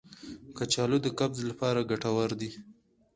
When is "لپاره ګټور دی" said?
1.49-2.51